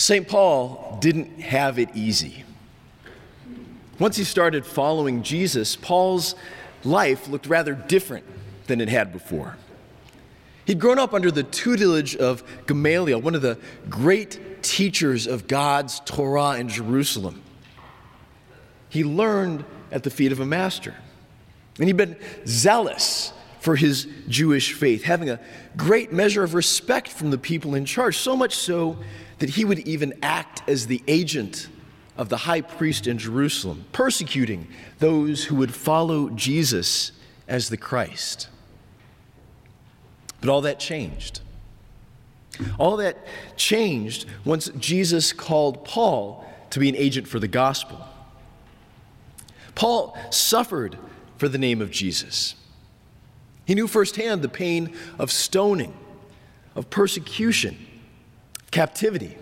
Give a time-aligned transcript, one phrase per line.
[0.00, 0.26] St.
[0.26, 2.44] Paul didn't have it easy.
[3.98, 6.34] Once he started following Jesus, Paul's
[6.84, 8.24] life looked rather different
[8.66, 9.58] than it had before.
[10.64, 13.58] He'd grown up under the tutelage of Gamaliel, one of the
[13.90, 17.42] great teachers of God's Torah in Jerusalem.
[18.88, 20.94] He learned at the feet of a master.
[21.76, 25.38] And he'd been zealous for his Jewish faith, having a
[25.76, 28.96] great measure of respect from the people in charge, so much so
[29.40, 31.68] that he would even act as the agent
[32.16, 34.68] of the high priest in Jerusalem, persecuting
[34.98, 37.12] those who would follow Jesus
[37.48, 38.48] as the Christ.
[40.40, 41.40] But all that changed.
[42.78, 43.26] All that
[43.56, 48.06] changed once Jesus called Paul to be an agent for the gospel.
[49.74, 50.98] Paul suffered
[51.38, 52.54] for the name of Jesus.
[53.64, 55.96] He knew firsthand the pain of stoning,
[56.74, 57.86] of persecution,
[58.70, 59.36] captivity.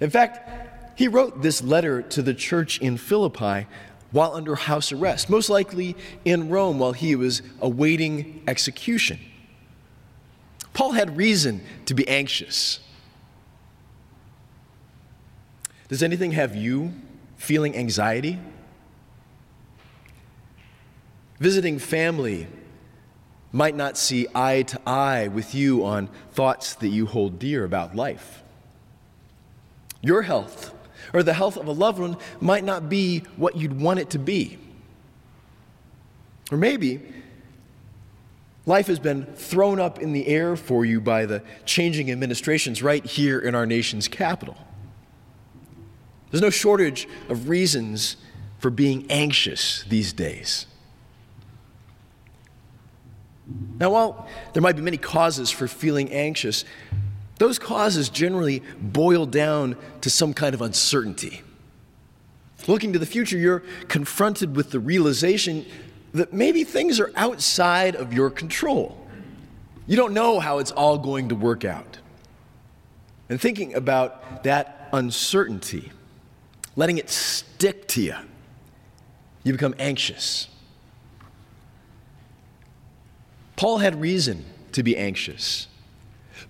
[0.00, 3.66] In fact, he wrote this letter to the church in Philippi
[4.10, 9.18] while under house arrest, most likely in Rome while he was awaiting execution.
[10.74, 12.80] Paul had reason to be anxious.
[15.88, 16.92] Does anything have you
[17.36, 18.38] feeling anxiety?
[21.38, 22.46] Visiting family
[23.52, 27.94] might not see eye to eye with you on thoughts that you hold dear about
[27.94, 28.42] life.
[30.00, 30.74] Your health
[31.12, 34.18] or the health of a loved one might not be what you'd want it to
[34.18, 34.58] be.
[36.50, 37.00] Or maybe
[38.66, 43.04] life has been thrown up in the air for you by the changing administrations right
[43.04, 44.56] here in our nation's capital.
[46.30, 48.16] There's no shortage of reasons
[48.58, 50.66] for being anxious these days.
[53.78, 56.64] Now, while there might be many causes for feeling anxious,
[57.38, 61.42] those causes generally boil down to some kind of uncertainty.
[62.68, 65.66] Looking to the future, you're confronted with the realization
[66.12, 69.04] that maybe things are outside of your control.
[69.86, 71.98] You don't know how it's all going to work out.
[73.28, 75.90] And thinking about that uncertainty,
[76.76, 78.16] letting it stick to you,
[79.42, 80.48] you become anxious.
[83.56, 85.68] Paul had reason to be anxious.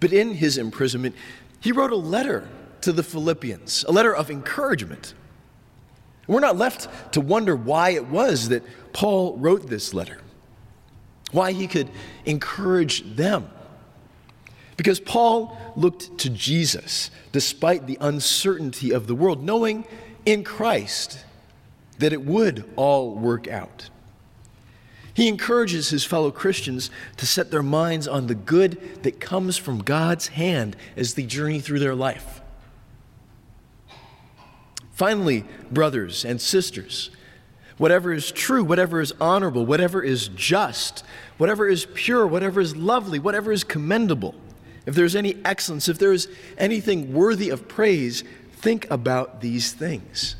[0.00, 1.14] But in his imprisonment,
[1.60, 2.48] he wrote a letter
[2.82, 5.14] to the Philippians, a letter of encouragement.
[6.26, 10.18] We're not left to wonder why it was that Paul wrote this letter,
[11.30, 11.88] why he could
[12.24, 13.48] encourage them.
[14.76, 19.84] Because Paul looked to Jesus despite the uncertainty of the world, knowing
[20.24, 21.24] in Christ
[21.98, 23.90] that it would all work out.
[25.14, 29.82] He encourages his fellow Christians to set their minds on the good that comes from
[29.82, 32.40] God's hand as they journey through their life.
[34.92, 37.10] Finally, brothers and sisters,
[37.76, 41.04] whatever is true, whatever is honorable, whatever is just,
[41.38, 44.34] whatever is pure, whatever is lovely, whatever is commendable,
[44.86, 46.28] if there's any excellence, if there is
[46.58, 50.36] anything worthy of praise, think about these things.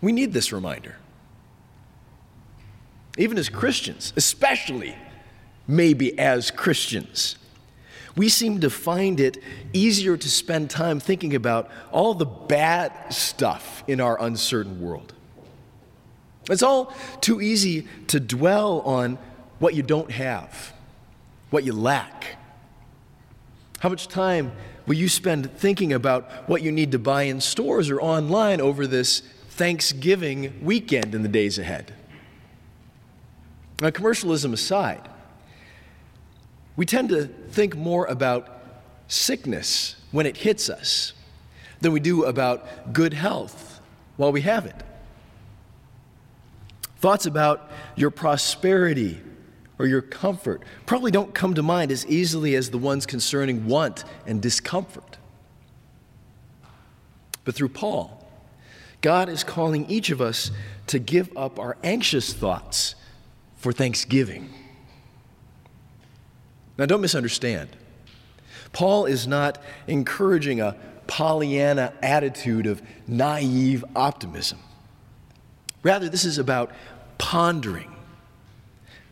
[0.00, 0.96] We need this reminder
[3.16, 4.96] even as Christians, especially
[5.66, 7.36] maybe as Christians.
[8.16, 9.38] We seem to find it
[9.72, 15.12] easier to spend time thinking about all the bad stuff in our uncertain world.
[16.48, 19.18] It's all too easy to dwell on
[19.58, 20.72] what you don't have,
[21.50, 22.36] what you lack.
[23.80, 24.52] How much time
[24.86, 28.86] will you spend thinking about what you need to buy in stores or online over
[28.86, 29.20] this
[29.50, 31.94] Thanksgiving weekend in the days ahead?
[33.84, 35.10] Now, commercialism aside,
[36.74, 38.48] we tend to think more about
[39.08, 41.12] sickness when it hits us
[41.82, 43.82] than we do about good health
[44.16, 44.82] while we have it.
[46.96, 49.20] Thoughts about your prosperity
[49.78, 54.04] or your comfort probably don't come to mind as easily as the ones concerning want
[54.26, 55.18] and discomfort.
[57.44, 58.26] But through Paul,
[59.02, 60.50] God is calling each of us
[60.86, 62.94] to give up our anxious thoughts
[63.64, 64.50] for thanksgiving.
[66.76, 67.70] Now, don't misunderstand.
[68.74, 69.56] Paul is not
[69.86, 70.76] encouraging a
[71.06, 74.58] Pollyanna attitude of naive optimism.
[75.82, 76.72] Rather, this is about
[77.16, 77.90] pondering,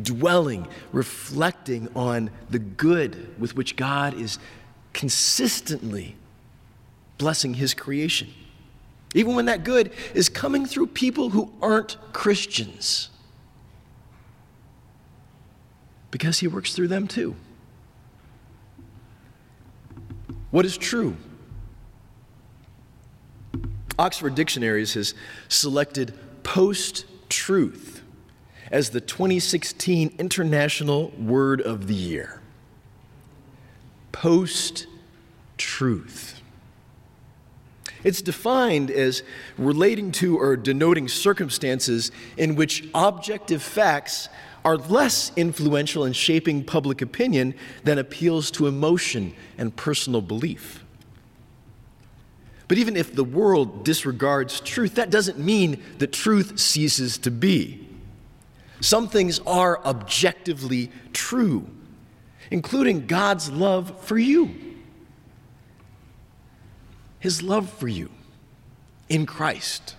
[0.00, 4.38] dwelling, reflecting on the good with which God is
[4.94, 6.16] consistently
[7.18, 8.32] blessing his creation.
[9.14, 13.10] Even when that good is coming through people who aren't Christians
[16.10, 17.36] because He works through them too.
[20.50, 21.16] What is true?
[23.98, 25.14] Oxford Dictionaries has
[25.48, 28.02] selected post truth
[28.70, 32.40] as the 2016 International Word of the Year.
[34.12, 34.86] Post
[35.56, 36.40] truth.
[38.04, 39.22] It's defined as
[39.56, 44.28] relating to or denoting circumstances in which objective facts
[44.64, 50.84] are less influential in shaping public opinion than appeals to emotion and personal belief.
[52.68, 57.88] But even if the world disregards truth, that doesn't mean that truth ceases to be.
[58.80, 61.66] Some things are objectively true,
[62.50, 64.54] including God's love for you,
[67.18, 68.10] His love for you
[69.08, 69.96] in Christ.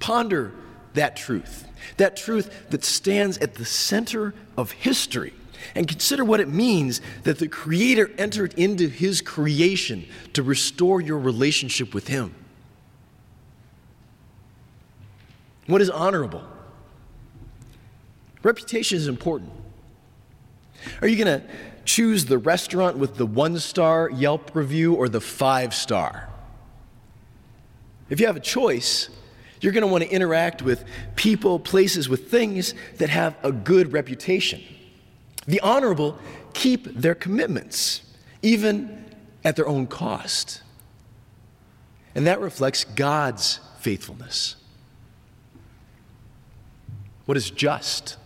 [0.00, 0.52] Ponder
[0.96, 1.66] that truth,
[1.96, 5.32] that truth that stands at the center of history
[5.74, 11.18] and consider what it means that the Creator entered into His creation to restore your
[11.18, 12.34] relationship with Him.
[15.66, 16.44] What is honorable?
[18.42, 19.50] Reputation is important.
[21.02, 21.46] Are you going to
[21.84, 26.28] choose the restaurant with the one star Yelp review or the five star?
[28.08, 29.08] If you have a choice,
[29.60, 30.84] you're going to want to interact with
[31.16, 34.62] people, places, with things that have a good reputation.
[35.46, 36.18] The honorable
[36.52, 38.02] keep their commitments,
[38.42, 39.04] even
[39.44, 40.62] at their own cost.
[42.14, 44.56] And that reflects God's faithfulness.
[47.26, 48.16] What is just?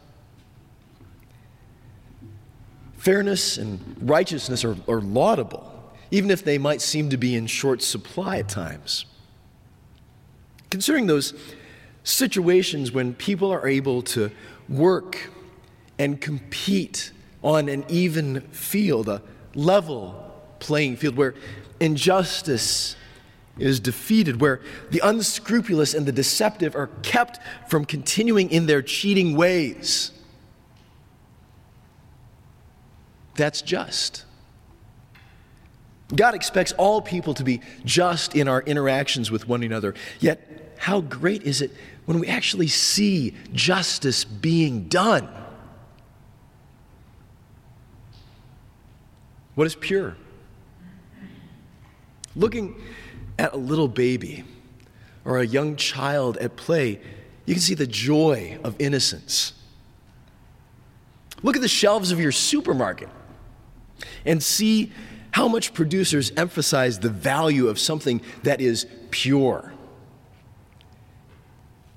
[2.97, 7.83] Fairness and righteousness are, are laudable, even if they might seem to be in short
[7.83, 9.07] supply at times.
[10.71, 11.35] Considering those
[12.05, 14.31] situations when people are able to
[14.69, 15.31] work
[15.99, 17.11] and compete
[17.43, 19.21] on an even field, a
[19.55, 21.35] level playing field where
[21.81, 22.97] injustice
[23.59, 29.37] is defeated, where the unscrupulous and the deceptive are kept from continuing in their cheating
[29.37, 30.13] ways.
[33.35, 34.25] That's just.
[36.15, 39.95] God expects all people to be just in our interactions with one another.
[40.19, 41.73] Yet, how great is it
[42.07, 45.29] when we actually see justice being done?
[49.55, 50.17] What is pure?
[52.35, 52.81] Looking
[53.39, 54.45] at a little baby
[55.25, 57.01] or a young child at play,
[57.45, 59.53] you can see the joy of innocence.
[61.43, 63.09] Look at the shelves of your supermarket
[64.25, 64.93] and see
[65.33, 69.73] how much producers emphasize the value of something that is pure.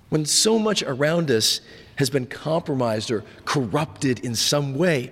[0.09, 1.62] When so much around us
[1.95, 5.12] has been compromised or corrupted in some way,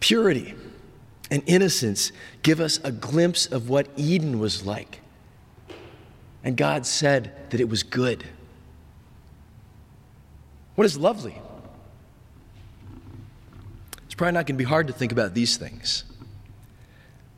[0.00, 0.54] purity
[1.30, 5.00] and innocence give us a glimpse of what Eden was like.
[6.44, 8.24] And God said that it was good.
[10.74, 11.40] What is lovely?
[14.04, 16.04] It's probably not going to be hard to think about these things.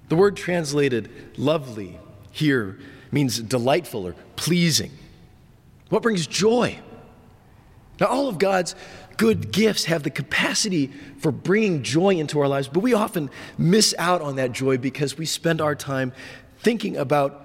[0.08, 1.98] The word translated lovely
[2.30, 2.78] here
[3.10, 4.90] means delightful or pleasing.
[5.88, 6.78] What brings joy?
[8.00, 8.74] Now, all of God's
[9.16, 13.94] good gifts have the capacity for bringing joy into our lives, but we often miss
[13.98, 16.12] out on that joy because we spend our time
[16.58, 17.40] thinking about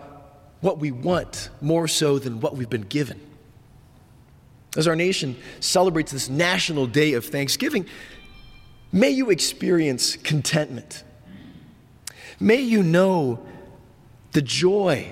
[0.61, 3.19] what we want more so than what we've been given.
[4.75, 7.85] As our nation celebrates this National Day of Thanksgiving,
[8.91, 11.03] may you experience contentment.
[12.39, 13.39] May you know
[14.31, 15.11] the joy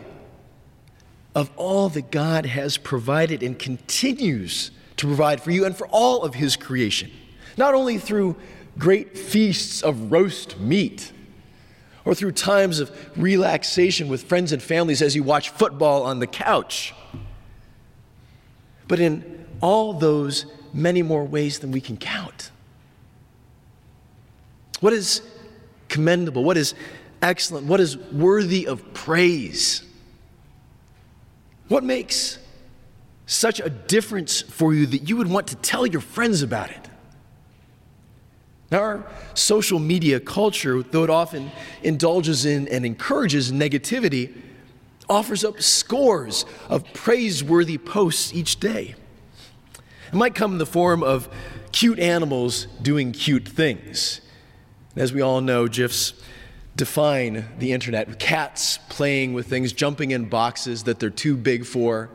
[1.36, 6.24] of all that God has provided and continues to provide for you and for all
[6.24, 7.12] of His creation,
[7.58, 8.36] not only through
[8.78, 11.12] great feasts of roast meat
[12.06, 16.28] or through times of relaxation with friends and families as you watch football on the
[16.28, 16.94] couch,
[18.88, 22.52] but in all those many more ways than we can count.
[24.80, 25.22] What is
[25.90, 26.44] commendable?
[26.44, 26.74] What is
[27.22, 27.68] excellent?
[27.68, 29.84] What is worthy of praise?
[31.68, 32.40] What makes
[33.28, 36.90] such a difference for you that you would want to tell your friends about it.
[38.72, 41.52] Now, our social media culture, though it often
[41.84, 44.34] indulges in and encourages negativity,
[45.10, 48.96] offers up scores of praiseworthy posts each day.
[50.08, 51.30] It might come in the form of
[51.72, 54.22] cute animals doing cute things.
[54.96, 56.14] As we all know, GIFs
[56.78, 62.10] define the internet cats playing with things, jumping in boxes that they're too big for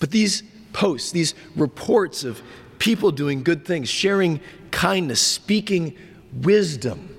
[0.00, 2.42] but these posts, these reports of
[2.78, 4.40] people doing good things, sharing
[4.72, 5.96] kindness, speaking
[6.32, 7.16] wisdom,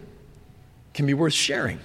[0.94, 1.80] can be worth sharing.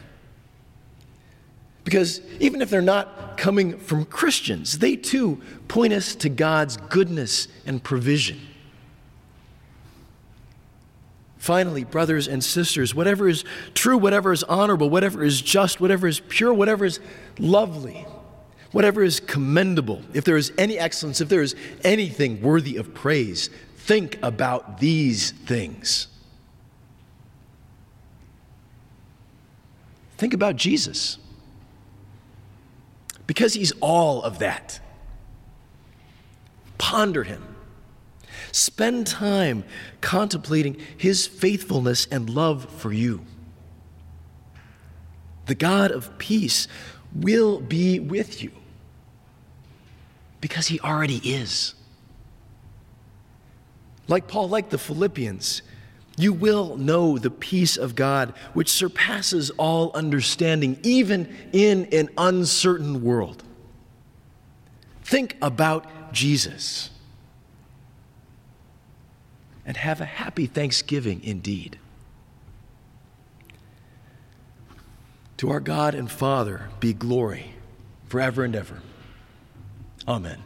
[1.85, 7.47] Because even if they're not coming from Christians, they too point us to God's goodness
[7.65, 8.41] and provision.
[11.47, 16.19] Finally, brothers and sisters, whatever is true, whatever is honorable, whatever is just, whatever is
[16.19, 16.99] pure, whatever is
[17.39, 18.05] lovely,
[18.73, 23.49] whatever is commendable, if there is any excellence, if there is anything worthy of praise,
[23.77, 26.09] think about these things.
[30.17, 31.17] Think about Jesus.
[33.29, 34.81] Because he's all of that.
[36.77, 37.46] Ponder him.
[38.57, 39.65] Spend time
[40.01, 43.21] contemplating his faithfulness and love for you.
[45.45, 46.67] The God of peace
[47.15, 48.51] will be with you
[50.41, 51.75] because he already is.
[54.09, 55.61] Like Paul, like the Philippians,
[56.17, 63.05] you will know the peace of God which surpasses all understanding, even in an uncertain
[63.05, 63.43] world.
[65.03, 66.89] Think about Jesus
[69.67, 71.79] and have a happy Thanksgiving indeed.
[75.39, 77.53] To our God and Father be glory
[78.07, 78.81] forever and ever.
[80.09, 80.43] Amen.